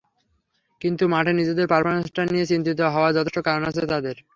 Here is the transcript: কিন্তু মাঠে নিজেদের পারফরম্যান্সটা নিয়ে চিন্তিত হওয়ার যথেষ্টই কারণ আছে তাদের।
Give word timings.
কিন্তু 0.81 1.03
মাঠে 1.13 1.31
নিজেদের 1.33 1.67
পারফরম্যান্সটা 1.71 2.21
নিয়ে 2.25 2.49
চিন্তিত 2.51 2.79
হওয়ার 2.93 3.15
যথেষ্টই 3.17 3.45
কারণ 3.47 3.63
আছে 3.69 3.83
তাদের। 3.93 4.15